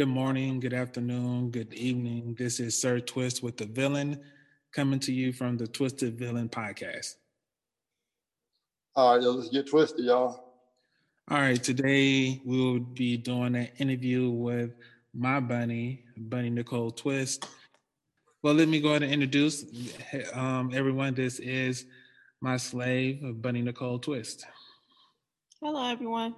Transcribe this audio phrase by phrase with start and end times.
[0.00, 2.34] Good morning, good afternoon, good evening.
[2.38, 4.18] This is Sir Twist with the Villain
[4.72, 7.16] coming to you from the Twisted Villain podcast.
[8.96, 10.54] All right, let's get twisted, y'all.
[11.30, 14.70] All right, today we will be doing an interview with
[15.12, 17.46] my bunny, Bunny Nicole Twist.
[18.42, 19.66] Well, let me go ahead and introduce
[20.32, 21.12] um, everyone.
[21.12, 21.84] This is
[22.40, 24.46] my slave, Bunny Nicole Twist.
[25.60, 26.36] Hello, everyone.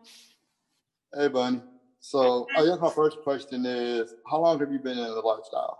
[1.15, 1.61] Hey, Bunny.
[2.03, 5.79] So I guess my first question is, how long have you been in the lifestyle?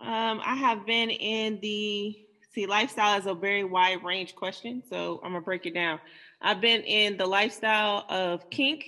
[0.00, 2.16] Um, I have been in the
[2.54, 5.98] see lifestyle is a very wide range question, so I'm gonna break it down.
[6.40, 8.84] I've been in the lifestyle of kink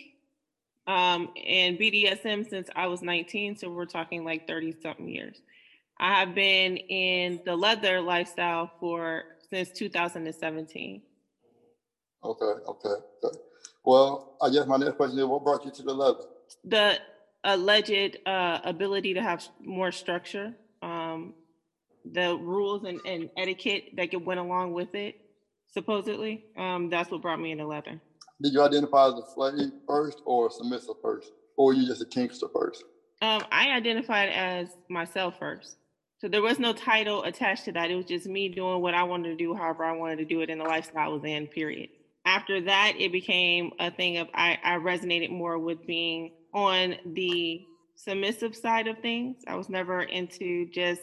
[0.87, 5.43] um, and BDSM since I was 19, so we're talking like 30 something years.
[5.99, 11.03] I have been in the leather lifestyle for since 2017.
[12.25, 12.89] Okay, okay,
[13.25, 13.39] okay.
[13.85, 16.25] Well, I guess my next question is what brought you to the leather?
[16.65, 16.99] The
[17.45, 21.35] alleged uh, ability to have more structure, um,
[22.05, 25.17] the rules and, and etiquette that went along with it,
[25.73, 26.45] supposedly.
[26.57, 28.01] Um, that's what brought me into leather.
[28.41, 31.33] Did you identify as a slave first or a submissive first?
[31.57, 32.85] Or were you just a kinkster first?
[33.21, 35.77] Um, I identified as myself first.
[36.19, 37.91] So there was no title attached to that.
[37.91, 40.41] It was just me doing what I wanted to do, however I wanted to do
[40.41, 41.89] it in the lifestyle I was in, period
[42.33, 47.65] after that, it became a thing of I, I resonated more with being on the
[47.95, 49.37] submissive side of things.
[49.47, 51.03] I was never into just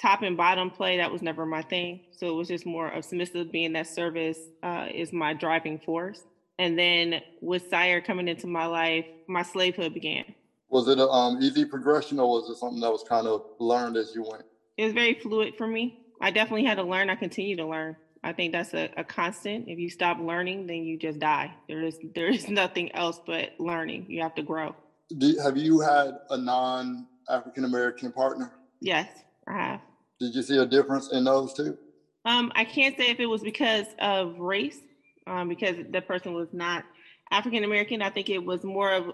[0.00, 0.96] top and bottom play.
[0.96, 2.00] That was never my thing.
[2.10, 6.22] So it was just more of submissive, being that service uh, is my driving force.
[6.58, 10.24] And then with Sire coming into my life, my slavehood began.
[10.68, 13.96] Was it an um, easy progression or was it something that was kind of learned
[13.96, 14.44] as you went?
[14.76, 16.00] It was very fluid for me.
[16.20, 17.08] I definitely had to learn.
[17.08, 17.96] I continue to learn.
[18.22, 19.68] I think that's a, a constant.
[19.68, 21.54] If you stop learning, then you just die.
[21.68, 24.06] There is there is nothing else but learning.
[24.08, 24.74] You have to grow.
[25.16, 28.52] Do, have you had a non African American partner?
[28.80, 29.08] Yes,
[29.48, 29.80] I have.
[30.18, 31.78] Did you see a difference in those two?
[32.24, 34.78] Um, I can't say if it was because of race,
[35.26, 36.84] um, because the person was not
[37.30, 38.02] African American.
[38.02, 39.12] I think it was more of,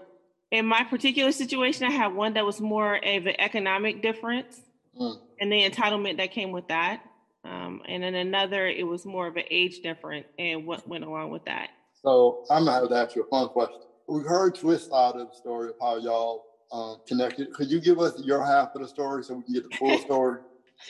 [0.51, 4.59] in my particular situation, I had one that was more of an economic difference
[4.99, 5.17] mm.
[5.39, 7.01] and the entitlement that came with that.
[7.49, 11.31] Um, and then another, it was more of an age difference and what went along
[11.31, 11.69] with that.
[12.03, 13.79] So I'm gonna have to ask you a fun question.
[14.07, 17.53] We heard twist side of the story of how y'all um, connected.
[17.53, 19.97] Could you give us your half of the story so we can get the full
[19.99, 20.39] story?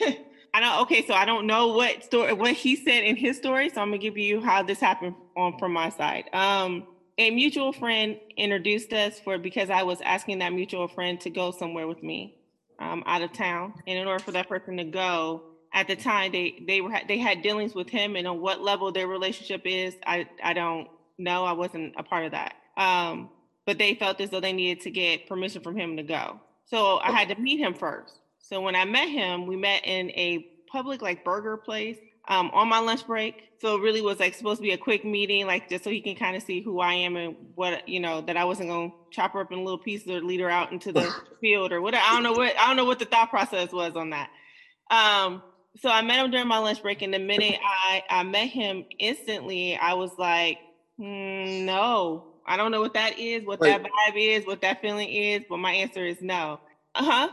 [0.54, 0.82] I don't.
[0.82, 3.88] Okay, so I don't know what story what he said in his story, so I'm
[3.88, 6.24] gonna give you how this happened on from my side.
[6.32, 6.86] Um,
[7.18, 11.50] a mutual friend introduced us for because I was asking that mutual friend to go
[11.50, 12.36] somewhere with me
[12.78, 15.42] um, out of town, and in order for that person to go,
[15.78, 18.90] at the time they they were they had dealings with him and on what level
[18.90, 21.44] their relationship is i i don't know.
[21.44, 22.54] I wasn't a part of that.
[22.76, 23.30] Um
[23.66, 26.40] but they felt as though they needed to get permission from him to go.
[26.66, 28.18] So i had to meet him first.
[28.40, 32.68] So when i met him we met in a public like burger place um, on
[32.68, 33.44] my lunch break.
[33.60, 36.00] So it really was like supposed to be a quick meeting like just so he
[36.00, 38.90] can kind of see who i am and what you know that i wasn't going
[38.90, 41.80] to chop her up in little pieces or lead her out into the field or
[41.80, 44.30] what i don't know what i don't know what the thought process was on that.
[44.90, 45.42] Um
[45.80, 48.84] so I met him during my lunch break, and the minute I I met him
[48.98, 50.58] instantly, I was like,
[51.00, 53.70] mm, no, I don't know what that is, what Wait.
[53.70, 56.60] that vibe is, what that feeling is, but my answer is no.
[56.94, 57.28] Uh huh.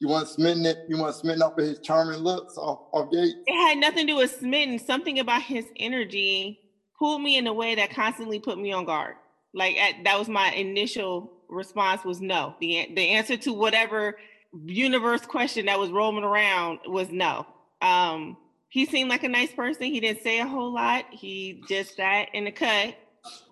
[0.00, 0.78] You want smitten it?
[0.88, 3.34] You want smitten up his charming looks off, off gate?
[3.46, 4.78] It had nothing to do with smitten.
[4.78, 6.60] Something about his energy
[6.98, 9.14] pulled me in a way that constantly put me on guard.
[9.54, 12.54] Like at, that was my initial response was no.
[12.60, 14.18] The the answer to whatever
[14.64, 17.46] universe question that was rolling around was no.
[17.80, 18.36] Um,
[18.68, 19.84] he seemed like a nice person.
[19.84, 21.06] He didn't say a whole lot.
[21.10, 22.94] He just sat in the cut.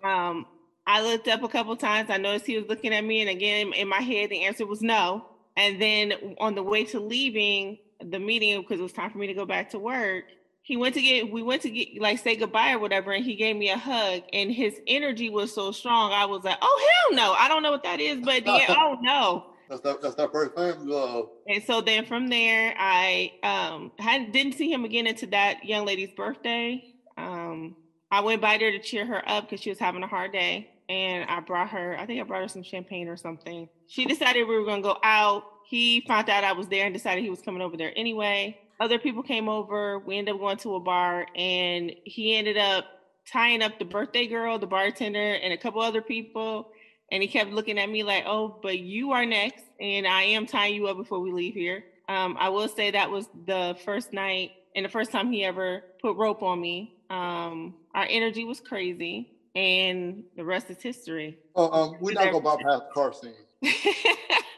[0.03, 0.45] Um,
[0.85, 2.09] I looked up a couple times.
[2.09, 4.81] I noticed he was looking at me, and again in my head, the answer was
[4.81, 5.25] no.
[5.57, 9.27] And then on the way to leaving the meeting, because it was time for me
[9.27, 10.25] to go back to work,
[10.61, 13.35] he went to get we went to get like say goodbye or whatever, and he
[13.35, 14.21] gave me a hug.
[14.33, 17.33] And his energy was so strong, I was like, "Oh hell no!
[17.33, 20.55] I don't know what that is, but yeah, oh no." That's that, that's that first
[20.55, 20.87] time.
[20.87, 21.29] love.
[21.47, 25.85] And so then from there, I um had didn't see him again until that young
[25.85, 26.83] lady's birthday.
[27.17, 27.75] Um,
[28.11, 30.69] I went by there to cheer her up because she was having a hard day,
[30.87, 31.97] and I brought her.
[31.99, 33.67] I think I brought her some champagne or something.
[33.87, 35.43] She decided we were gonna go out.
[35.69, 38.57] He found out I was there and decided he was coming over there anyway.
[38.79, 39.99] Other people came over.
[39.99, 42.85] We ended up going to a bar, and he ended up
[43.29, 46.71] tying up the birthday girl, the bartender, and a couple other people
[47.11, 50.45] and he kept looking at me like, "Oh, but you are next, and I am
[50.45, 54.13] tying you up before we leave here." Um, I will say that was the first
[54.13, 56.95] night and the first time he ever put rope on me.
[57.09, 61.37] Um, our energy was crazy, and the rest is history.
[61.55, 63.33] Oh, um, we're not gonna bypass the car scene.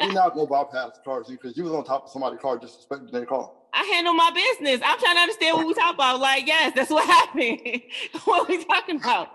[0.02, 2.60] you're not gonna bypass the car scene because you was on top of somebody's car
[2.60, 3.52] disrespecting their car.
[3.74, 4.82] I handle my business.
[4.84, 6.20] I'm trying to understand what we talk about.
[6.20, 7.82] Like, yes, that's what happened.
[8.26, 9.30] what are we talking about?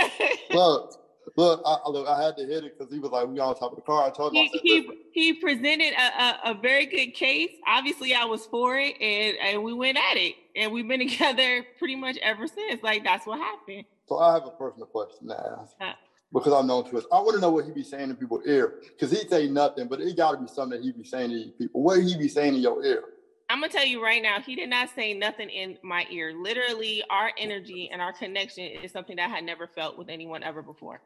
[0.50, 0.94] look,
[1.36, 3.72] look, I, look, I had to hit it because he was like, "We on top
[3.72, 4.48] of the car." I told him.
[4.52, 7.50] He, he, he, presented a, a, a, very good case.
[7.66, 11.64] Obviously, I was for it, and and we went at it, and we've been together
[11.78, 12.82] pretty much ever since.
[12.82, 13.84] Like that's what happened.
[14.08, 15.74] So I have a personal question to ask.
[15.80, 15.92] Uh,
[16.32, 17.04] because I'm known to us.
[17.10, 18.80] I want to know what he be saying in people's ear.
[18.82, 21.50] Because he say nothing, but it got to be something that he be saying to
[21.58, 21.82] people.
[21.82, 23.02] What he be saying in your ear?
[23.50, 26.34] I'm gonna tell you right now, he did not say nothing in my ear.
[26.34, 30.42] Literally, our energy and our connection is something that I had never felt with anyone
[30.42, 31.00] ever before.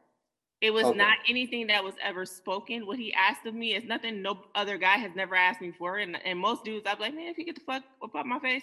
[0.62, 0.96] It was okay.
[0.98, 2.86] not anything that was ever spoken.
[2.86, 5.98] What he asked of me is nothing no other guy has never asked me for.
[5.98, 8.38] And, and most dudes, I'm like, man, if you get the fuck up out my
[8.38, 8.62] face.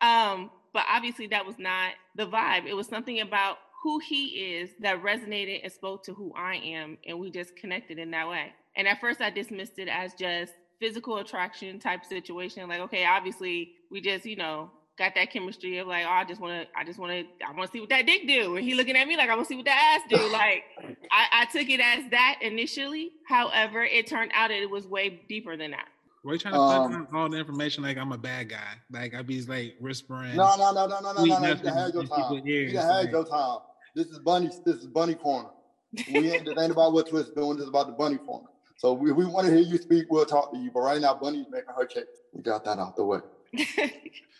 [0.00, 2.66] Um, but obviously that was not the vibe.
[2.66, 4.26] It was something about who he
[4.60, 6.98] is that resonated and spoke to who I am.
[7.04, 8.52] And we just connected in that way.
[8.76, 12.68] And at first I dismissed it as just physical attraction type situation.
[12.68, 16.40] Like, okay, obviously we just, you know, got that chemistry of like, oh, I just
[16.40, 18.56] want to, I just want to, I want to see what that dick do.
[18.56, 20.16] And he looking at me like, I want to see what that ass do.
[20.30, 20.64] Like,
[21.10, 23.12] I, I took it as that initially.
[23.26, 25.88] However, it turned out it was way deeper than that.
[26.22, 28.76] We're trying to um, put all the information like I'm a bad guy.
[28.90, 30.36] Like I be like whispering.
[30.36, 31.24] No, no, no, no, no, no, no.
[31.24, 32.34] You can have your time.
[32.44, 33.58] You can have your time.
[33.94, 34.50] This is bunny.
[34.64, 35.48] This is bunny corner.
[36.12, 37.56] We ain't, this ain't about what Twist doing.
[37.56, 38.46] This is about the bunny corner.
[38.76, 40.06] So we, we want to hear you speak.
[40.08, 40.70] We'll talk to you.
[40.72, 42.04] But right now, Bunny's making her case.
[42.32, 43.18] We got that out the way.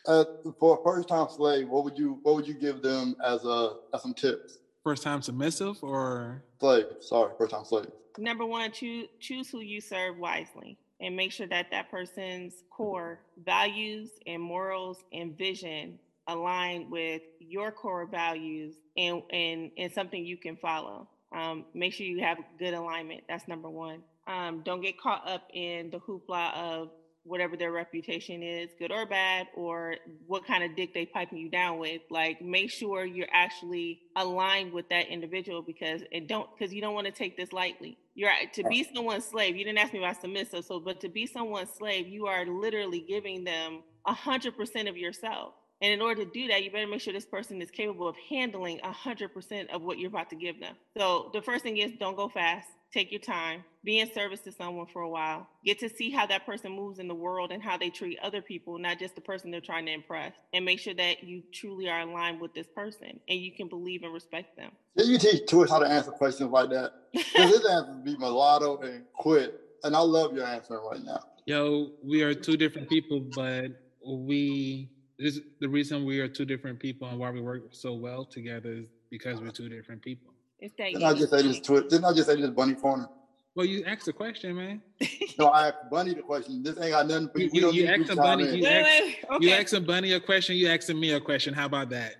[0.07, 0.25] Uh,
[0.59, 4.03] for a first-time slave, what would you what would you give them as a as
[4.03, 4.59] some tips?
[4.85, 6.87] First-time submissive or slave?
[7.01, 7.87] Sorry, first-time slave.
[8.19, 13.21] Number one, choose choose who you serve wisely, and make sure that that person's core
[13.45, 20.37] values and morals and vision align with your core values and and and something you
[20.37, 21.09] can follow.
[21.33, 23.23] Um, make sure you have good alignment.
[23.29, 24.03] That's number one.
[24.27, 26.91] Um, don't get caught up in the hoopla of
[27.31, 29.94] whatever their reputation is, good or bad, or
[30.27, 32.03] what kind of dick they piping you down with.
[32.11, 36.94] Like, make sure you're actually aligned with that individual because it don't because you don't
[36.94, 37.97] want to take this lightly.
[38.15, 39.56] You're to be someone's slave.
[39.56, 43.00] You didn't ask me about submissive, so but to be someone's slave, you are literally
[43.00, 45.55] giving them a hundred percent of yourself.
[45.82, 48.17] And in order to do that, you better make sure this person is capable of
[48.29, 50.75] handling a hundred percent of what you're about to give them.
[50.99, 54.53] So the first thing is don't go fast take your time, be in service to
[54.53, 57.63] someone for a while, get to see how that person moves in the world and
[57.63, 60.79] how they treat other people, not just the person they're trying to impress, and make
[60.81, 64.57] sure that you truly are aligned with this person and you can believe and respect
[64.57, 64.73] them.
[64.97, 66.93] Yeah, you teach Twist how to answer questions like that.
[67.13, 69.61] Because his answer be mulatto and quit.
[69.83, 71.21] And I love your answer right now.
[71.47, 73.71] Yo, we are two different people, but
[74.07, 78.25] we this the reason we are two different people and why we work so well
[78.25, 80.30] together is because we're two different people.
[80.61, 80.93] It's that.
[80.93, 81.61] Didn't I just say this?
[81.61, 83.09] Twi- didn't I just say this bunny corner?
[83.55, 84.81] Well, you asked a question, man.
[85.39, 86.62] no, I asked Bunny the question.
[86.62, 87.31] This ain't got nothing.
[87.35, 88.45] You, you, you, you asked Bunny.
[88.45, 89.47] You, wait, wait, okay.
[89.47, 90.57] you asked Bunny a question.
[90.57, 91.53] You asking me a question.
[91.53, 92.15] How about that?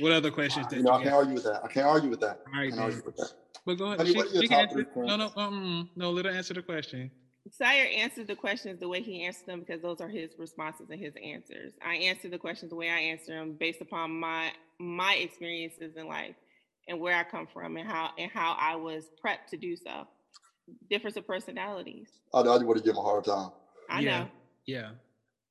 [0.00, 0.66] What other questions?
[0.70, 1.64] Uh, you know, I can't argue with that.
[1.64, 2.42] I can't argue with that.
[2.52, 3.32] All right, I argue with that.
[3.64, 3.98] But go ahead.
[3.98, 4.86] Bunny, she, she can answer.
[4.96, 6.10] No, no, um, no.
[6.10, 7.10] Let her answer the question.
[7.50, 11.00] Sire answered the questions the way he answered them because those are his responses and
[11.00, 11.72] his answers.
[11.84, 16.06] I answer the questions the way I answer them based upon my my experiences in
[16.06, 16.34] life
[16.88, 20.06] and where I come from and how and how I was prepped to do so.
[20.90, 22.08] Difference of personalities.
[22.34, 23.50] I, I want to give him a hard time.
[23.88, 24.18] I yeah.
[24.18, 24.28] know.
[24.66, 24.90] Yeah.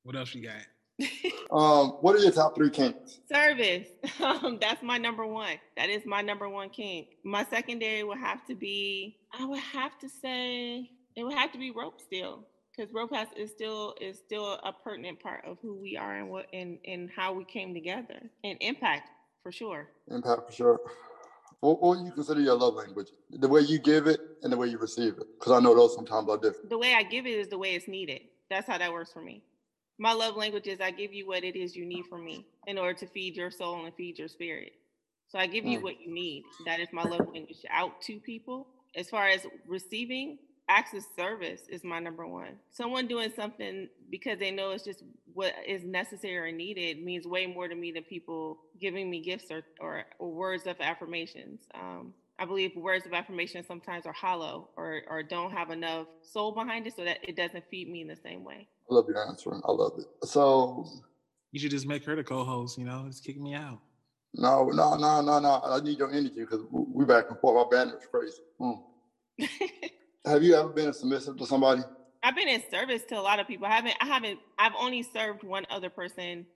[0.02, 0.62] What else you got?
[1.50, 3.20] um, what are your top three kinks?
[3.30, 3.88] Service.
[4.18, 5.56] Um, that's my number one.
[5.76, 7.08] That is my number one kink.
[7.22, 9.18] My secondary would have to be.
[9.38, 13.28] I would have to say it would have to be rope still because rope has
[13.36, 17.10] is still is still a pertinent part of who we are and what and and
[17.14, 19.10] how we came together and impact
[19.42, 19.88] for sure.
[20.10, 20.80] Impact for sure.
[21.60, 23.08] What, what you consider your love language?
[23.30, 25.26] The way you give it and the way you receive it?
[25.38, 26.70] Because I know those sometimes are different.
[26.70, 28.20] The way I give it is the way it's needed.
[28.50, 29.42] That's how that works for me.
[29.98, 32.78] My love language is I give you what it is you need from me in
[32.78, 34.72] order to feed your soul and feed your spirit.
[35.28, 35.82] So I give you mm.
[35.82, 36.44] what you need.
[36.66, 38.68] That is my love language out to people.
[38.94, 42.56] As far as receiving, acts of service is my number one.
[42.70, 47.46] Someone doing something because they know it's just what is necessary or needed means way
[47.46, 51.60] more to me than people giving me gifts or, or, or words of affirmations.
[51.74, 56.52] Um, I believe words of affirmation sometimes are hollow or, or don't have enough soul
[56.52, 58.68] behind it so that it doesn't feed me in the same way.
[58.90, 59.52] I love your answer.
[59.52, 60.28] I love it.
[60.28, 60.86] So
[61.52, 63.78] you should just make her the co-host, you know, just kick me out.
[64.34, 65.62] No, no, no, no, no.
[65.64, 67.64] I need your energy because we back and forth.
[67.64, 68.42] Our banner is crazy.
[68.60, 68.82] Mm.
[70.26, 71.82] Have you ever been submissive to somebody?
[72.24, 73.68] I've been in service to a lot of people.
[73.68, 73.94] I haven't.
[74.00, 74.40] I haven't.
[74.58, 76.46] I've only served one other person,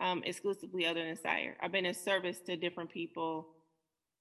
[0.00, 1.54] um, exclusively other than Sire.
[1.60, 3.46] I've been in service to different people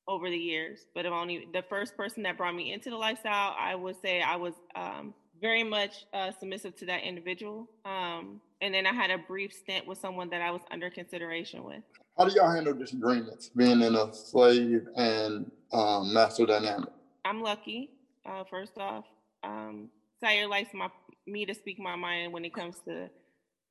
[0.06, 3.56] over the years, but I've only the first person that brought me into the lifestyle.
[3.58, 7.70] I would say I was um, very much uh, submissive to that individual.
[7.86, 11.64] Um, and then I had a brief stint with someone that I was under consideration
[11.64, 11.84] with.
[12.18, 16.90] How do y'all handle disagreements being in a slave and um, master dynamic?
[17.24, 17.92] I'm lucky.
[18.30, 19.06] Uh, first off,
[19.44, 20.90] um, Sire likes my
[21.26, 23.10] me to speak my mind when it comes to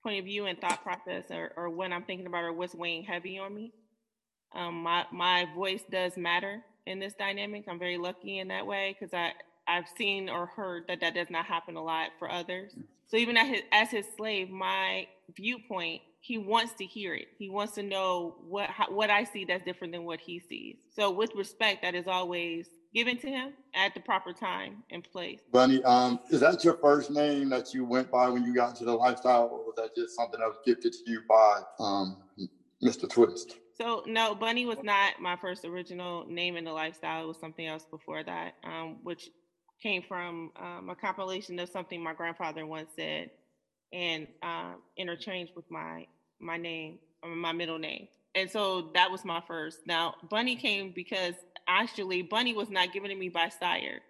[0.03, 3.05] point of view and thought process, or, or what I'm thinking about, or what's weighing
[3.05, 3.73] heavy on me.
[4.55, 7.65] Um, my my voice does matter in this dynamic.
[7.69, 9.33] I'm very lucky in that way because I
[9.69, 12.73] I've seen or heard that that does not happen a lot for others.
[13.07, 17.29] So even as his, as his slave, my viewpoint, he wants to hear it.
[17.39, 20.77] He wants to know what how, what I see that's different than what he sees.
[20.95, 25.41] So with respect, that is always given to him at the proper time and place.
[25.53, 28.85] Bunny, um, is that your first name that you went by when you got into
[28.85, 32.17] the lifestyle, or was that just something that was gifted to you by um,
[32.83, 33.09] Mr.
[33.09, 33.57] Twist?
[33.81, 37.25] So no, Bunny was not my first original name in the lifestyle.
[37.25, 39.31] It was something else before that, um, which
[39.81, 43.31] came from um, a compilation of something my grandfather once said,
[43.93, 46.07] and uh, interchanged with my
[46.41, 48.09] my name or my middle name.
[48.35, 49.87] And so that was my first.
[49.87, 51.35] Now Bunny came because
[51.69, 54.01] actually Bunny was not given to me by sire.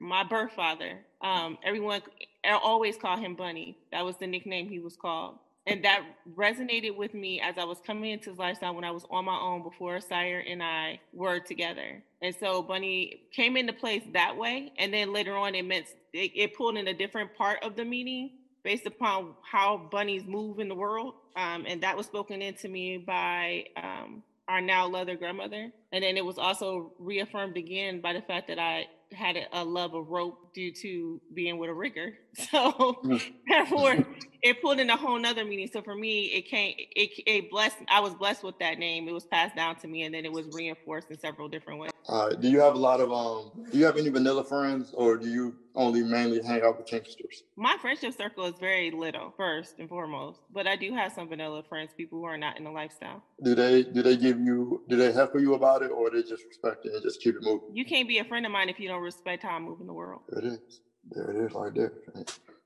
[0.00, 0.98] My birth father.
[1.20, 2.02] Um, everyone
[2.44, 3.78] always called him Bunny.
[3.92, 6.02] That was the nickname he was called and that
[6.36, 9.38] resonated with me as I was coming into his lifestyle when I was on my
[9.38, 12.02] own before Sire and I were together.
[12.20, 14.72] And so Bunny came into place that way.
[14.78, 17.84] And then later on, it meant it, it pulled in a different part of the
[17.84, 18.30] meaning
[18.64, 21.14] based upon how bunnies move in the world.
[21.36, 25.72] Um, and that was spoken into me by um, our now leather grandmother.
[25.92, 29.94] And then it was also reaffirmed again by the fact that I had a love
[29.94, 32.14] of rope due to being with a rigger.
[32.50, 33.22] So mm.
[33.46, 34.06] therefore
[34.42, 35.68] it pulled in a whole nother meaning.
[35.72, 39.08] So for me, it came, it, it blessed, I was blessed with that name.
[39.08, 41.90] It was passed down to me and then it was reinforced in several different ways.
[42.08, 45.16] Uh, do you have a lot of, um, do you have any vanilla friends or
[45.16, 47.42] do you only mainly hang out with kinksters?
[47.56, 51.62] My friendship circle is very little, first and foremost, but I do have some vanilla
[51.68, 53.22] friends, people who are not in the lifestyle.
[53.42, 56.44] Do they, do they give you, do they heckle you about it or they just
[56.44, 57.68] respect it and just keep it moving?
[57.72, 59.86] You can't be a friend of mine if you don't respect how I move in
[59.86, 60.22] the world.
[60.42, 60.80] It is.
[61.10, 61.92] There it is right there.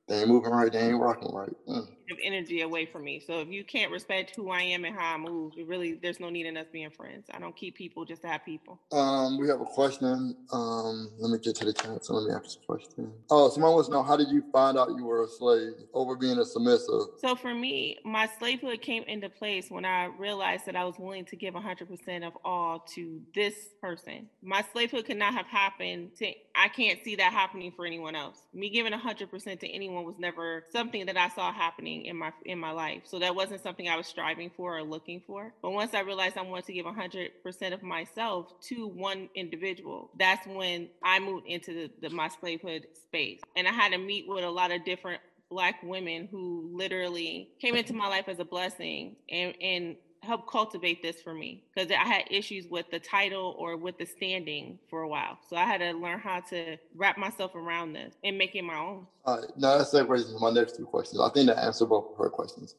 [0.09, 0.73] They ain't moving right.
[0.73, 1.53] They ain't rocking right.
[1.69, 1.96] Mm.
[2.09, 3.19] Of energy away from me.
[3.19, 6.21] So if you can't respect who I am and how I move, it really there's
[6.21, 7.27] no need in us being friends.
[7.35, 8.79] I don't keep people just to have people.
[8.93, 10.37] Um, we have a question.
[10.53, 12.05] Um, let me get to the chat.
[12.05, 13.13] So let me ask the question.
[13.29, 16.15] Oh, someone wants to know how did you find out you were a slave over
[16.15, 17.09] being a submissive?
[17.19, 21.25] So for me, my slavehood came into place when I realized that I was willing
[21.25, 24.29] to give 100% of all to this person.
[24.43, 26.33] My slavehood could not have happened to.
[26.55, 28.39] I can't see that happening for anyone else.
[28.55, 32.59] Me giving 100% to anyone was never something that I saw happening in my in
[32.59, 33.03] my life.
[33.05, 35.53] So that wasn't something I was striving for or looking for.
[35.63, 40.47] But once I realized I wanted to give 100% of myself to one individual, that's
[40.47, 43.41] when I moved into the, the my slavehood space.
[43.57, 47.77] And I had to meet with a lot of different black women who literally came
[47.77, 52.05] into my life as a blessing and and help cultivate this for me because I
[52.05, 55.39] had issues with the title or with the standing for a while.
[55.49, 58.77] So I had to learn how to wrap myself around this and make it my
[58.77, 59.07] own.
[59.27, 59.51] Uh, right.
[59.57, 61.21] Now that's into my next two questions.
[61.21, 62.75] I think that answer both of her questions.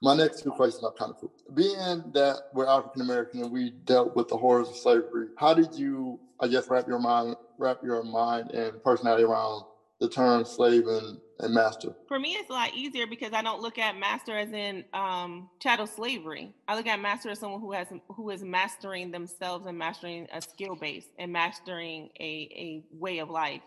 [0.00, 1.32] My next two questions are kind of cool.
[1.54, 5.74] Being that we're African American and we dealt with the horrors of slavery, how did
[5.74, 9.64] you, I guess, wrap your mind, wrap your mind and personality around
[10.00, 11.94] the term slave and, and master?
[12.06, 15.48] For me, it's a lot easier because I don't look at master as in um,
[15.60, 16.54] chattel slavery.
[16.66, 20.40] I look at master as someone who has who is mastering themselves and mastering a
[20.42, 23.62] skill base and mastering a, a way of life.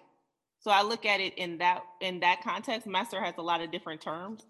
[0.60, 2.88] So I look at it in that in that context.
[2.88, 4.46] Master has a lot of different terms.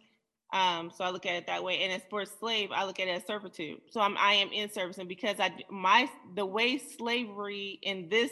[0.53, 1.79] Um, so I look at it that way.
[1.79, 3.79] And as for slave, I look at it as servitude.
[3.89, 8.31] So I'm I am in service, and because I my the way slavery in this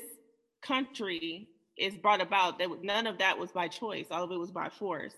[0.61, 1.47] country
[1.79, 4.07] is brought about that none of that was by choice.
[4.11, 5.13] All of it was by force.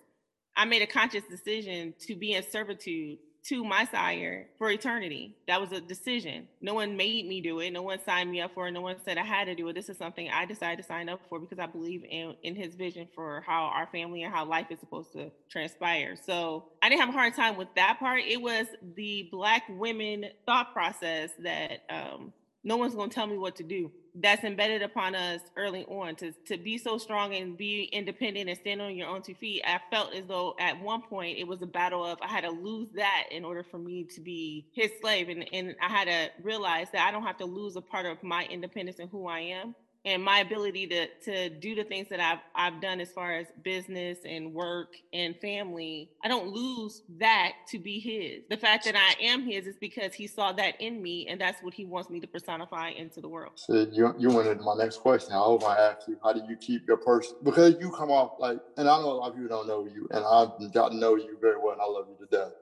[0.55, 5.35] I made a conscious decision to be in servitude to my sire for eternity.
[5.47, 6.47] That was a decision.
[6.61, 7.71] No one made me do it.
[7.71, 8.71] No one signed me up for it.
[8.71, 9.73] No one said i had to do it.
[9.73, 12.75] This is something i decided to sign up for because i believe in in his
[12.75, 16.15] vision for how our family and how life is supposed to transpire.
[16.15, 18.21] So i didn't have a hard time with that part.
[18.25, 23.37] It was the black women thought process that um, no one's going to tell me
[23.37, 27.57] what to do that's embedded upon us early on to to be so strong and
[27.57, 29.63] be independent and stand on your own two feet.
[29.65, 32.51] I felt as though at one point it was a battle of I had to
[32.51, 36.43] lose that in order for me to be his slave, and and I had to
[36.43, 39.39] realize that I don't have to lose a part of my independence and who I
[39.39, 43.33] am and my ability to to do the things that I've I've done as far
[43.33, 48.43] as business and work and family, I don't lose that to be his.
[48.49, 51.61] The fact that I am his is because he saw that in me, and that's
[51.61, 53.53] what he wants me to personify into the world.
[53.55, 55.33] So you you went into my next question.
[55.33, 57.35] I was going to ask you, how do you keep your person?
[57.43, 60.07] Because you come off like, and I know a lot of people don't know you,
[60.11, 62.53] and I've got to know you very well, and I love you to death.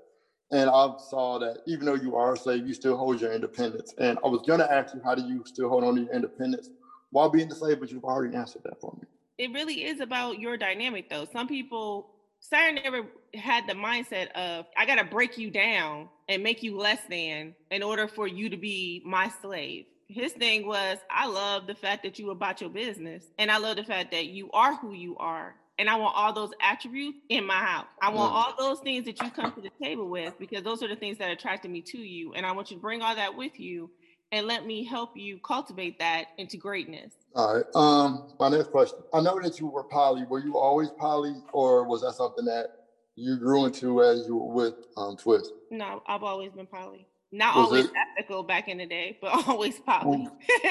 [0.51, 3.93] And I saw that even though you are a slave, you still hold your independence.
[3.99, 6.69] And I was to ask you, how do you still hold on to your independence?
[7.11, 9.07] While being disabled, but you've already answered that for me.
[9.37, 11.25] It really is about your dynamic, though.
[11.31, 16.43] Some people, Sire never had the mindset of, I got to break you down and
[16.43, 19.85] make you less than in order for you to be my slave.
[20.07, 23.77] His thing was, I love the fact that you about your business, and I love
[23.77, 25.55] the fact that you are who you are.
[25.77, 27.87] And I want all those attributes in my house.
[28.01, 30.89] I want all those things that you come to the table with because those are
[30.89, 32.33] the things that attracted me to you.
[32.33, 33.89] And I want you to bring all that with you
[34.31, 37.13] and let me help you cultivate that into greatness.
[37.35, 37.65] All right.
[37.75, 38.99] Um, my next question.
[39.13, 40.25] I know that you were poly.
[40.25, 42.67] Were you always poly, or was that something that
[43.15, 45.51] you grew into as you were with um, Twist?
[45.71, 47.07] No, I've always been poly.
[47.31, 47.91] Not was always it?
[48.17, 50.27] ethical back in the day, but always poly.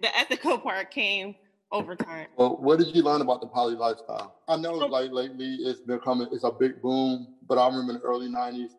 [0.00, 1.34] the ethical part came
[1.72, 2.26] over time.
[2.36, 4.34] Well, what did you learn about the poly lifestyle?
[4.48, 7.26] I know, so, like lately, it's becoming it's a big boom.
[7.48, 8.70] But I remember in the early '90s,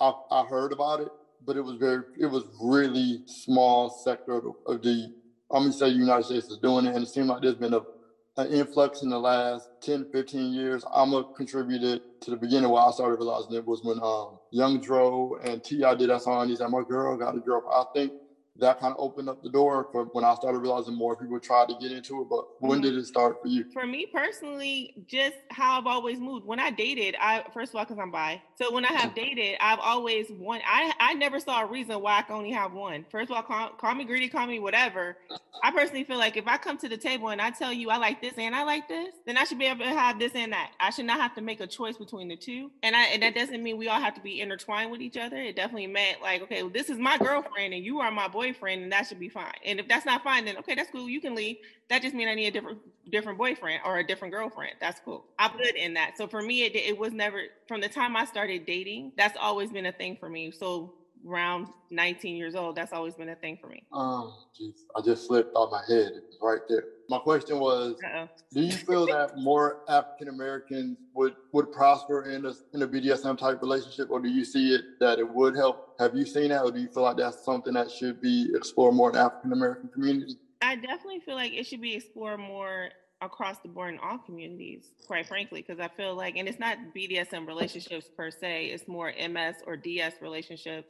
[0.00, 1.08] I, I heard about it,
[1.46, 5.08] but it was very, it was really small sector of, the,
[5.50, 7.80] I'm gonna say United States is doing it, and it seemed like there's been a,
[8.38, 10.84] an influx in the last 10, 15 years.
[10.94, 14.80] I'm a contributor to the beginning where I started realizing it was when um, Young
[14.80, 15.94] Dro and T.I.
[15.96, 16.48] did that song.
[16.48, 17.62] He said, my girl got a girl.
[17.70, 18.12] I think
[18.56, 21.68] that kind of opened up the door for when I started realizing more people tried
[21.68, 22.28] to get into it.
[22.28, 22.82] But when mm-hmm.
[22.82, 23.64] did it start for you?
[23.72, 26.46] For me personally, just how I've always moved.
[26.46, 28.42] When I dated, I first of all, because I'm bi.
[28.56, 30.60] So when I have dated, I've always one.
[30.66, 33.06] I I never saw a reason why I can only have one.
[33.10, 35.16] First of all, call, call me greedy, call me whatever.
[35.64, 37.96] I personally feel like if I come to the table and I tell you I
[37.96, 40.52] like this and I like this, then I should be able to have this and
[40.52, 40.72] that.
[40.80, 42.70] I should not have to make a choice between the two.
[42.82, 45.36] And I and that doesn't mean we all have to be intertwined with each other.
[45.36, 48.82] It definitely meant like, okay, well, this is my girlfriend and you are my boyfriend,
[48.82, 49.52] and that should be fine.
[49.64, 51.08] And if that's not fine, then okay, that's cool.
[51.08, 51.56] You can leave.
[51.88, 52.78] That just means I need a different
[53.10, 54.74] different boyfriend or a different girlfriend.
[54.80, 55.24] That's cool.
[55.38, 56.18] I'm good in that.
[56.18, 59.12] So for me, it it was never from the time I started dating.
[59.16, 60.50] That's always been a thing for me.
[60.50, 60.94] So
[61.26, 63.82] around 19 years old, that's always been a thing for me.
[63.92, 66.12] Um, geez, I just slipped off my head.
[66.12, 66.84] It was right there.
[67.08, 68.28] My question was: Uh-oh.
[68.52, 73.38] Do you feel that more African Americans would would prosper in a in a BDSM
[73.38, 75.94] type relationship, or do you see it that it would help?
[75.98, 78.94] Have you seen that, or do you feel like that's something that should be explored
[78.94, 80.36] more in African American community?
[80.62, 82.90] I definitely feel like it should be explored more
[83.22, 86.76] across the board in all communities, quite frankly, because I feel like, and it's not
[86.94, 90.88] BDSM relationships per se, it's more MS or DS relationships.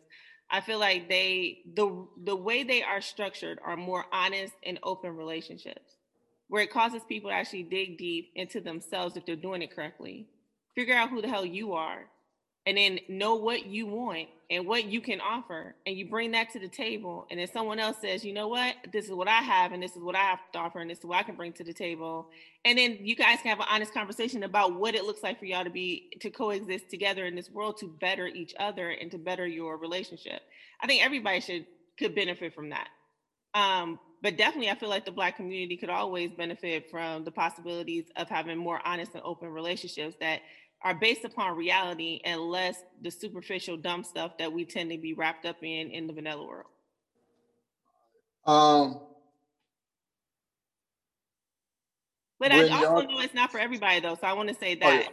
[0.50, 5.16] I feel like they the the way they are structured are more honest and open
[5.16, 5.96] relationships,
[6.48, 10.26] where it causes people to actually dig deep into themselves if they're doing it correctly.
[10.74, 12.06] Figure out who the hell you are,
[12.66, 16.50] and then know what you want and what you can offer and you bring that
[16.50, 18.74] to the table and then someone else says you know what?
[18.92, 20.98] This is what i have and this is what i have to offer and this
[20.98, 22.28] is what i can bring to the table.
[22.64, 25.46] And then you guys can have an honest conversation about what it looks like for
[25.46, 29.18] y'all to be to coexist together in this world to better each other and to
[29.18, 30.42] better your relationship.
[30.80, 31.66] I think everybody should
[31.98, 32.88] could benefit from that.
[33.54, 38.04] Um, but definitely i feel like the black community could always benefit from the possibilities
[38.16, 40.40] of having more honest and open relationships that
[40.84, 45.14] are based upon reality and less the superficial dumb stuff that we tend to be
[45.14, 46.66] wrapped up in in the vanilla world.
[48.46, 49.00] Um
[52.42, 54.86] but i also know it's not for everybody though so i want to say that.
[54.86, 55.08] oh, yeah.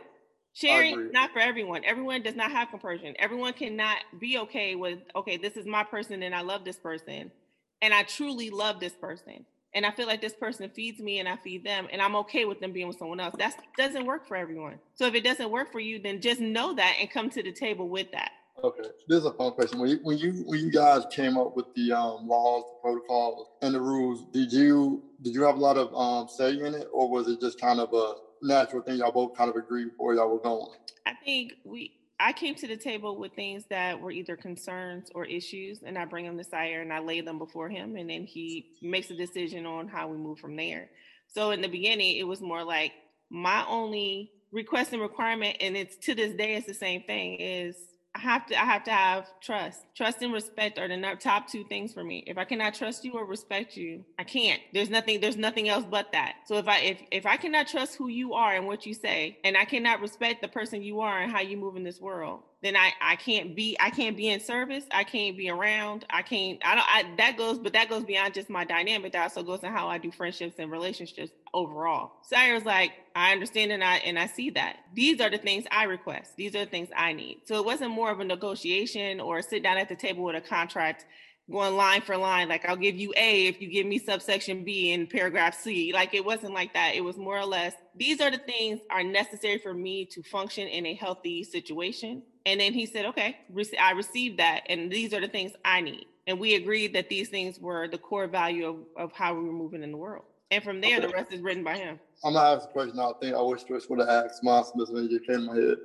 [0.54, 1.86] sharing not for everyone.
[1.86, 3.16] Everyone does not have compersion.
[3.20, 7.32] Everyone cannot be okay with okay this is my person and i love this person
[7.82, 11.28] and i truly love this person and I feel like this person feeds me and
[11.28, 13.36] I feed them and I'm okay with them being with someone else.
[13.38, 14.80] That doesn't work for everyone.
[14.96, 17.52] So if it doesn't work for you, then just know that and come to the
[17.52, 18.32] table with that.
[18.64, 19.80] Okay, this is a fun question.
[19.80, 23.48] When you when you when you guys came up with the um, laws, the protocols,
[23.62, 26.88] and the rules, did you did you have a lot of um, say in it,
[26.92, 30.14] or was it just kind of a natural thing y'all both kind of agreed before
[30.14, 30.72] y'all were going?
[31.06, 35.26] I think we I came to the table with things that were either concerns or
[35.26, 38.26] issues, and I bring them to Sire and I lay them before him, and then
[38.26, 40.90] he makes a decision on how we move from there.
[41.28, 42.92] So in the beginning, it was more like
[43.30, 47.76] my only request and requirement, and it's to this day, it's the same thing: is
[48.16, 49.86] I have to I have to have trust.
[49.96, 52.24] Trust and respect are the top two things for me.
[52.26, 54.60] If I cannot trust you or respect you, I can't.
[54.74, 56.36] There's nothing there's nothing else but that.
[56.46, 59.38] So if I if if I cannot trust who you are and what you say
[59.44, 62.42] and I cannot respect the person you are and how you move in this world,
[62.64, 64.86] then I I can't be I can't be in service.
[64.92, 66.06] I can't be around.
[66.10, 69.14] I can't I don't I that goes but that goes beyond just my dynamic.
[69.14, 72.12] That also goes to how I do friendships and relationships overall.
[72.24, 74.78] Sire's like I understand and I and I see that.
[74.94, 76.36] These are the things I request.
[76.38, 77.42] These are the things I need.
[77.46, 80.42] So it wasn't more of a negotiation or sit down at the table with a
[80.42, 81.06] contract
[81.52, 84.92] going line for line like i'll give you a if you give me subsection b
[84.92, 88.30] in paragraph c like it wasn't like that it was more or less these are
[88.30, 92.88] the things are necessary for me to function in a healthy situation and then he
[92.88, 93.38] said, okay,
[93.80, 94.62] I received that.
[94.68, 96.06] And these are the things I need.
[96.26, 99.54] And we agreed that these things were the core value of, of how we were
[99.54, 100.26] moving in the world.
[100.52, 101.08] And from there, okay.
[101.08, 102.00] the rest is written by him.
[102.24, 103.00] I'm gonna ask a question.
[103.00, 105.56] I think I wish Trish would have asked Miles Smith when it came in my
[105.56, 105.78] head.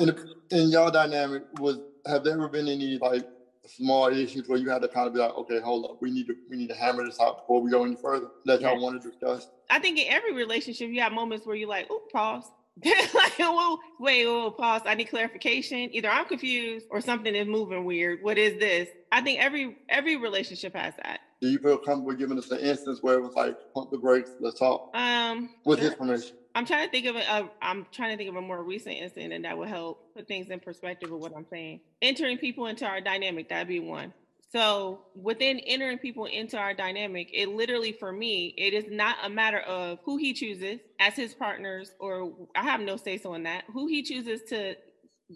[0.00, 3.26] In, the, in y'all dynamic, was have there ever been any like
[3.66, 6.26] small issues where you had to kind of be like, okay, hold up, we need
[6.26, 9.00] to we need to hammer this out before we go any further that y'all want
[9.00, 9.48] to discuss?
[9.70, 12.44] I think in every relationship, you have moments where you're like, oh, pause.
[12.84, 14.82] like, whoa, wait, whoa, pause.
[14.86, 15.90] I need clarification.
[15.92, 18.22] Either I'm confused or something is moving weird.
[18.22, 18.88] What is this?
[19.12, 21.20] I think every every relationship has that.
[21.40, 24.30] Do you feel comfortable giving us an instance where it was like, pump the brakes,
[24.40, 24.90] let's talk?
[24.94, 26.36] Um, with his permission.
[26.54, 27.50] I'm trying to think of a, a.
[27.62, 30.50] I'm trying to think of a more recent incident, and that would help put things
[30.50, 31.80] in perspective of what I'm saying.
[32.02, 34.12] Entering people into our dynamic, that'd be one.
[34.52, 39.30] So within entering people into our dynamic, it literally for me, it is not a
[39.30, 43.44] matter of who he chooses as his partners, or I have no say so in
[43.44, 43.62] that.
[43.72, 44.74] Who he chooses to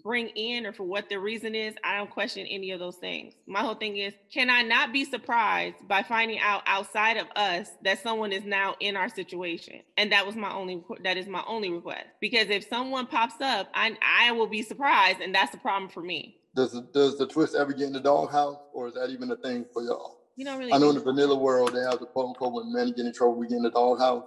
[0.03, 3.33] bring in or for what the reason is, I don't question any of those things.
[3.47, 7.69] My whole thing is, can I not be surprised by finding out outside of us
[7.83, 9.81] that someone is now in our situation?
[9.97, 12.07] And that was my only that is my only request.
[12.19, 16.01] Because if someone pops up, I I will be surprised and that's the problem for
[16.01, 16.37] me.
[16.55, 19.65] Does does the twist ever get in the doghouse, or is that even a thing
[19.73, 20.21] for y'all?
[20.37, 20.73] You don't really.
[20.73, 23.13] I know in the vanilla world they have the quote unquote when men get in
[23.13, 24.23] trouble, we get in the doghouse.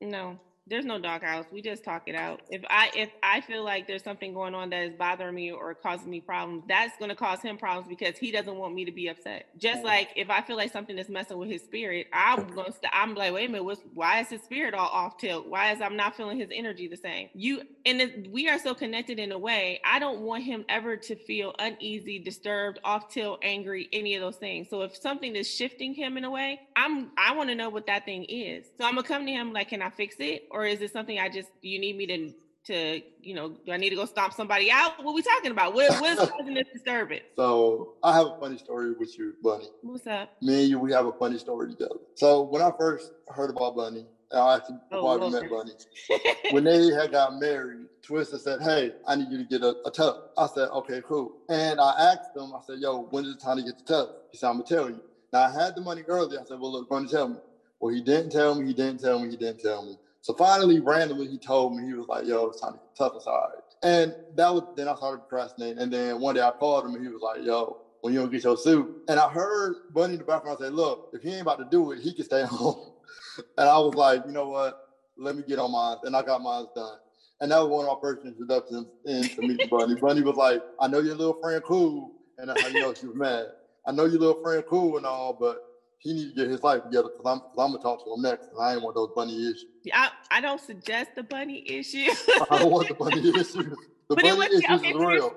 [0.00, 0.38] No,
[0.72, 1.44] there's no doghouse.
[1.52, 2.40] We just talk it out.
[2.48, 5.74] If I if I feel like there's something going on that is bothering me or
[5.74, 8.90] causing me problems, that's going to cause him problems because he doesn't want me to
[8.92, 9.48] be upset.
[9.58, 12.72] Just like if I feel like something is messing with his spirit, I'm going to
[12.72, 15.46] st- I'm like, wait a minute, what's why is his spirit all off tilt?
[15.46, 17.28] Why is I'm not feeling his energy the same?
[17.34, 19.78] You and it, we are so connected in a way.
[19.84, 24.36] I don't want him ever to feel uneasy, disturbed, off tilt, angry, any of those
[24.36, 24.70] things.
[24.70, 27.86] So if something is shifting him in a way, I'm I want to know what
[27.88, 28.64] that thing is.
[28.78, 30.48] So I'm gonna come to him like, can I fix it?
[30.52, 32.32] or is it something I just you need me to
[32.64, 35.02] to you know do I need to go stomp somebody out?
[35.02, 35.74] What are we talking about?
[35.74, 37.22] What what's causing this disturbance?
[37.36, 39.68] So I have a funny story with you, Bunny.
[39.82, 40.30] What's up?
[40.42, 41.96] Me and you, we have a funny story together.
[42.14, 45.72] So when I first heard about Bunny, I actually oh, met Bunny,
[46.52, 49.90] when they had got married, Twister said, "Hey, I need you to get a, a
[49.90, 53.40] tub." I said, "Okay, cool." And I asked him, I said, "Yo, when is the
[53.40, 55.00] time to get the tub?" He said, "I'm gonna tell you."
[55.32, 56.40] Now I had the money earlier.
[56.40, 57.36] I said, "Well, look, Bunny, tell me."
[57.80, 58.66] Well, he didn't tell me.
[58.66, 59.28] He didn't tell me.
[59.28, 59.96] He didn't tell me.
[60.22, 63.14] So finally, randomly, he told me he was like, "Yo, it's time to get tough
[63.14, 63.48] inside."
[63.82, 65.80] And that was then I started procrastinating.
[65.82, 68.30] And then one day I called him and he was like, "Yo, when you don't
[68.32, 71.42] get your suit," and I heard Bunny in the background say, "Look, if he ain't
[71.42, 72.76] about to do it, he can stay home."
[73.58, 74.74] and I was like, "You know what?
[75.18, 76.98] Let me get on mine." And I got mine done.
[77.40, 79.94] And that was one of my first introductions into meeting Bunny.
[80.00, 83.46] Bunny was like, "I know your little friend cool," and I know she was mad.
[83.86, 85.58] I know your little friend cool and all, but
[86.02, 88.22] he needs to get his life together because I'm, cause I'm gonna talk to him
[88.22, 88.46] next.
[88.46, 89.66] Because I ain't want those bunny issues.
[89.84, 92.10] Yeah, I, I don't suggest the bunny issue.
[92.50, 93.54] I don't want the bunny issues.
[93.54, 93.76] The
[94.08, 95.34] but bunny it was, issues okay, is real.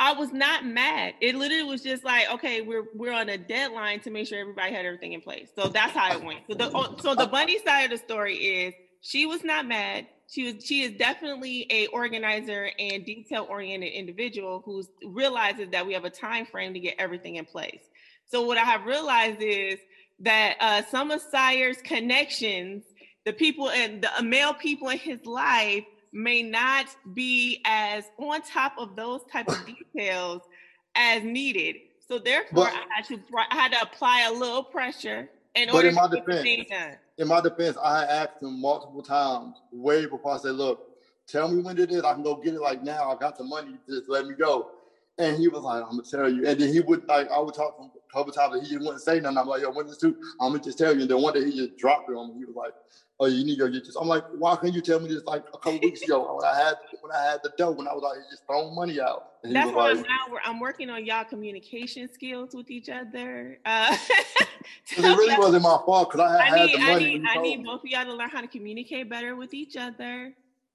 [0.00, 1.14] I was not mad.
[1.20, 4.74] It literally was just like, okay, we're we're on a deadline to make sure everybody
[4.74, 5.50] had everything in place.
[5.54, 6.40] So that's how it went.
[6.50, 10.08] So the oh, so the bunny side of the story is she was not mad.
[10.26, 15.92] She was she is definitely a organizer and detail oriented individual who realizes that we
[15.92, 17.82] have a time frame to get everything in place.
[18.26, 19.78] So what I have realized is
[20.22, 22.84] that uh, some of Sire's connections,
[23.24, 28.74] the people and the male people in his life may not be as on top
[28.78, 30.42] of those type of details
[30.94, 31.76] as needed.
[32.06, 35.88] So therefore, but, I had to I had to apply a little pressure in order
[35.88, 36.96] in my to defense, get done.
[37.18, 40.88] In my defense, I asked him multiple times, way before I said, "Look,
[41.26, 42.02] tell me when it is.
[42.02, 42.60] I can go get it.
[42.60, 43.76] Like now, I got the money.
[43.88, 44.70] Just let me go."
[45.18, 47.54] And he was like, "I'm gonna tell you." And then he would like, I would
[47.54, 49.38] talk to him a couple times, and he just wouldn't say nothing.
[49.38, 51.02] I'm like, "Yo, when this too?" I'm gonna just tell you.
[51.02, 52.38] And then one day he just dropped it on me.
[52.38, 52.72] He was like,
[53.20, 55.22] "Oh, you need to go get this." I'm like, "Why couldn't you tell me this
[55.26, 57.92] like a couple weeks ago when I had when I had the dough when I
[57.92, 61.24] was out here just throwing money out?" That's why like, now I'm working on y'all
[61.24, 63.58] communication skills with each other.
[63.66, 63.94] Uh,
[64.96, 67.04] it really wasn't my fault because I had, I need, had the money.
[67.04, 69.76] I need, I need both of y'all to learn how to communicate better with each
[69.76, 70.32] other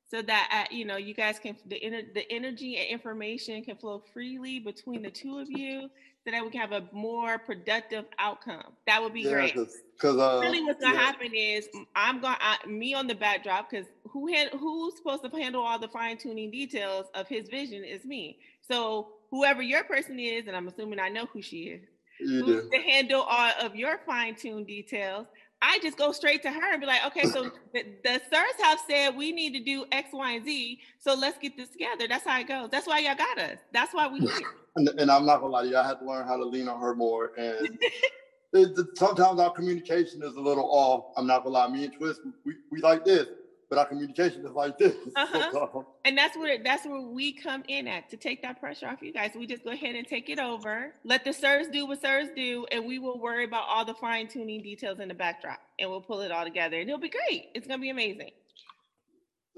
[0.10, 1.80] so that uh, you know you guys can the
[2.14, 5.90] the energy and information can flow freely between the two of you
[6.24, 10.18] so that we can have a more productive outcome that would be yeah, great because
[10.18, 11.00] uh, really what's gonna yeah.
[11.00, 15.30] happen is i'm going to me on the backdrop because who had who's supposed to
[15.30, 20.48] handle all the fine-tuning details of his vision is me so whoever your person is
[20.48, 21.82] and i'm assuming i know who she is
[22.20, 22.70] you who's do.
[22.70, 25.28] to handle all of your fine-tuned details
[25.62, 28.80] I just go straight to her and be like, okay, so the, the sirs have
[28.88, 30.80] said we need to do X, Y, and Z.
[31.00, 32.08] So let's get this together.
[32.08, 32.70] That's how it goes.
[32.70, 33.58] That's why y'all got us.
[33.72, 34.32] That's why we here.
[34.76, 36.68] And, and I'm not gonna lie to you, I had to learn how to lean
[36.68, 37.32] on her more.
[37.36, 37.80] And
[38.54, 41.14] it, sometimes our communication is a little off.
[41.18, 41.68] I'm not gonna lie.
[41.68, 43.26] Me and Twist, we, we like this
[43.70, 44.96] but our communication is like this.
[45.16, 45.82] Uh-huh.
[46.06, 49.12] and that's where that's where we come in at to take that pressure off you
[49.12, 49.32] guys.
[49.36, 50.94] We just go ahead and take it over.
[51.04, 54.28] Let the sirs do what sirs do, and we will worry about all the fine
[54.28, 57.48] tuning details in the backdrop, and we'll pull it all together, and it'll be great.
[57.56, 58.30] It's gonna be amazing.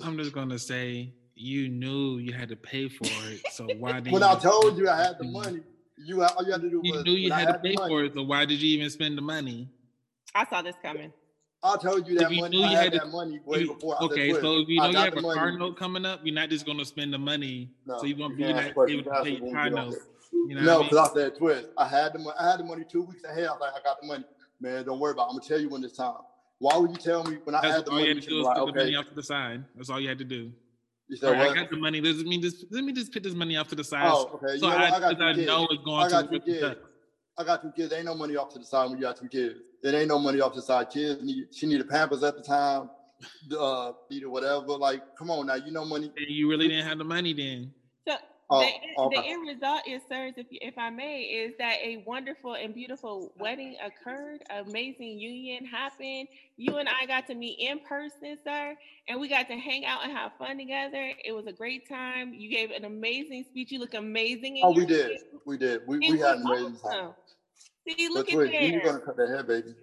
[0.02, 4.14] I'm just gonna say you knew you had to pay for it, so why did?
[4.14, 5.62] when I told you I had the money,
[5.98, 8.04] you all you had to do you was knew you had, had to pay for
[8.04, 9.70] it, so why did you even spend the money?
[10.34, 11.12] I saw this coming.
[11.62, 12.64] I told you that money.
[12.64, 14.02] I had, that money way you, before.
[14.04, 16.66] Okay, so if you know you have a car note coming up, you're not just
[16.66, 17.70] going to spend the money.
[17.86, 19.96] No, so you won't be not able to pay your car note.
[20.32, 21.26] You know no, because I, mean?
[21.26, 21.68] I, said twist.
[21.78, 22.36] I had the money.
[22.40, 23.48] I had the money two weeks ahead.
[23.48, 24.24] I was like, I got the money.
[24.62, 25.24] Man, don't worry about.
[25.24, 25.32] it.
[25.32, 26.14] I'm gonna tell you when it's time.
[26.60, 28.04] Why would you tell me when I That's had the money?
[28.04, 28.72] All you had to do was like, put okay.
[28.72, 29.64] the money off to the side.
[29.76, 30.52] That's all you had to do.
[31.08, 32.02] You said, right, I got the money.
[32.02, 34.10] Let me just let me just put this money off to the side.
[34.12, 34.48] Oh, okay.
[34.48, 36.76] So you know I, I, got I know it's going I got to two kids.
[37.38, 37.94] I got two kids.
[37.94, 39.60] Ain't no money off to the side when you got two kids.
[39.82, 40.90] There ain't no money off the side.
[40.90, 42.90] Kids need she needed Pampers at the time,
[43.58, 44.68] uh, needed whatever.
[44.68, 46.12] Like, come on now, you know money.
[46.18, 47.74] You really didn't have the money then.
[48.08, 48.16] So
[48.50, 49.22] oh, the, okay.
[49.22, 53.32] the end result is, sirs, if if I may, is that a wonderful and beautiful
[53.38, 54.42] wedding occurred.
[54.50, 56.28] Amazing union happened.
[56.58, 58.76] You and I got to meet in person, sir,
[59.08, 61.12] and we got to hang out and have fun together.
[61.24, 62.34] It was a great time.
[62.34, 63.72] You gave an amazing speech.
[63.72, 64.60] You look amazing.
[64.64, 65.20] oh, we did.
[65.46, 65.82] we did.
[65.88, 66.92] We we had an amazing awesome.
[66.92, 67.14] time.
[67.98, 68.64] See, look but at wait, there.
[68.64, 69.76] You're gonna cut that hair, baby.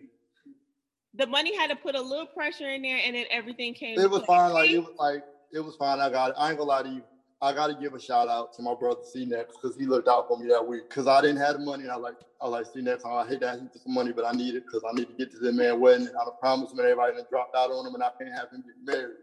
[1.15, 3.99] The money had to put a little pressure in there, and then everything came.
[3.99, 4.53] It was fine.
[4.53, 6.01] Like it was like it was fine.
[6.01, 6.37] I got it.
[6.39, 7.03] I ain't gonna lie to you.
[7.43, 10.09] I got to give a shout out to my brother C Next because he looked
[10.09, 10.85] out for me that week.
[10.89, 13.05] Because I didn't have the money, and I like I like C Next.
[13.05, 15.09] I hate to ask him for some money, but I need it because I need
[15.09, 16.07] to get to the man wedding.
[16.07, 18.49] And I promised him and everybody and dropped out on him, and I can't have
[18.51, 19.17] him get married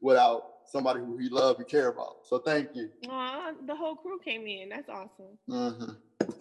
[0.00, 2.18] without somebody who he love and care about.
[2.24, 2.90] So thank you.
[3.08, 4.68] Aw, the whole crew came in.
[4.68, 5.38] That's awesome.
[5.48, 5.92] Mm-hmm.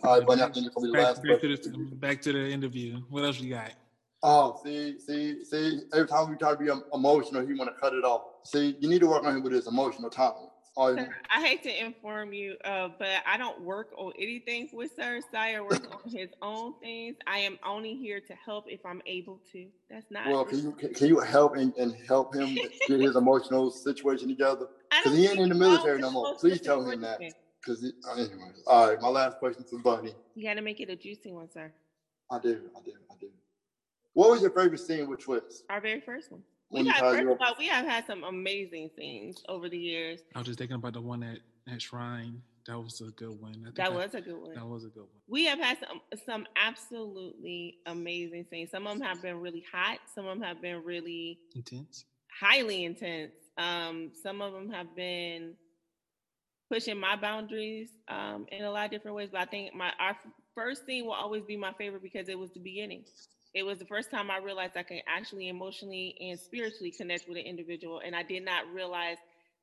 [0.04, 2.22] All right, Bunny, I think it's gonna be the back, last back to the, back
[2.22, 2.98] to the interview.
[3.10, 3.72] What else you got?
[4.24, 5.82] Oh, see, see, see.
[5.94, 8.22] Every time we try to be emotional, he want to cut it off.
[8.44, 10.10] See, you need to work on him with his emotional
[10.76, 11.10] tolerance.
[11.34, 15.22] I hate to inform you, uh, but I don't work on anything with Sir.
[15.32, 17.16] Sire works on his own things.
[17.28, 19.68] I am only here to help if I'm able to.
[19.90, 20.28] That's not.
[20.28, 22.56] Well, can you can you help and, and help him
[22.88, 24.68] get his emotional situation together?
[24.92, 26.36] Because he ain't in the military no more.
[26.36, 27.20] Please tell him that.
[27.62, 29.02] Because anyways, all right.
[29.02, 30.14] My last question to Bunny.
[30.36, 31.72] You got to make it a juicy one, sir.
[32.32, 32.62] I do.
[32.76, 32.92] I do.
[33.12, 33.30] I do.
[34.14, 35.64] What was your favorite scene with Twist?
[35.70, 36.42] Our very first one.
[36.76, 40.22] We have, first of all, we have had some amazing scenes over the years.
[40.36, 41.40] I was just thinking about the one at,
[41.72, 42.42] at Shrine.
[42.68, 43.72] That was a good one.
[43.76, 44.56] That was a good one.
[44.56, 45.22] That was a good one.
[45.28, 48.72] We have had some some absolutely amazing scenes.
[48.72, 50.00] Some of them have been really hot.
[50.14, 52.06] Some of them have been really intense,
[52.40, 53.34] highly intense.
[53.58, 55.54] Um, some of them have been
[56.72, 59.30] pushing my boundaries um, in a lot of different ways.
[59.32, 60.18] But I think my our
[60.56, 63.04] first scene will always be my favorite because it was the beginning
[63.56, 67.38] it was the first time I realized I could actually emotionally and spiritually connect with
[67.38, 68.02] an individual.
[68.06, 69.16] And I did not realize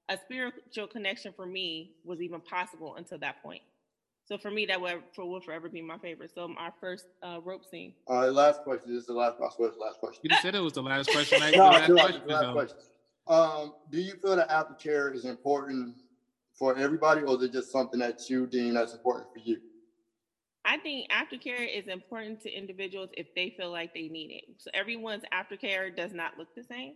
[0.09, 3.61] a spiritual connection for me was even possible until that point.
[4.25, 6.31] So for me, that would, for, will forever be my favorite.
[6.35, 7.93] So our first uh, rope scene.
[8.07, 8.95] All right, last question.
[8.95, 9.79] This is the last, last question.
[9.79, 10.21] Last question.
[10.23, 11.41] You just said it was the last question.
[11.55, 12.77] no, last, question, last question.
[13.29, 15.97] Um, do you feel that aftercare is important
[16.55, 19.61] for everybody, or is it just something that you deem that's important for you?
[20.64, 24.44] I think aftercare is important to individuals if they feel like they need it.
[24.59, 26.94] So everyone's aftercare does not look the same.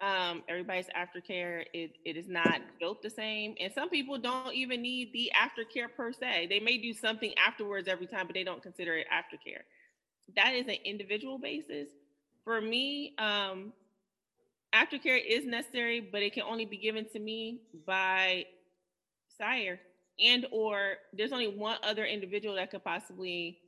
[0.00, 4.82] Um, everybody's aftercare it, it is not built the same, and some people don't even
[4.82, 6.48] need the aftercare per se.
[6.50, 9.62] They may do something afterwards every time, but they don't consider it aftercare.
[10.36, 11.88] That is an individual basis.
[12.44, 13.72] For me, um,
[14.74, 18.44] aftercare is necessary, but it can only be given to me by
[19.38, 19.80] sire
[20.24, 23.58] and or there's only one other individual that could possibly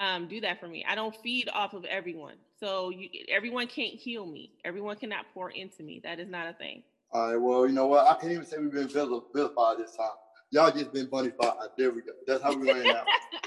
[0.00, 0.84] um, do that for me.
[0.88, 4.52] I don't feed off of everyone, so you, everyone can't heal me.
[4.64, 6.00] Everyone cannot pour into me.
[6.02, 6.82] That is not a thing.
[7.12, 7.36] All right.
[7.36, 8.08] Well, you know what?
[8.08, 10.08] I can't even say we've been vilified this time.
[10.50, 11.54] Y'all just been bunny fied.
[11.78, 12.12] There we go.
[12.26, 13.06] That's how we went out.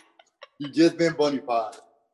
[0.60, 1.76] you just been bunny fied.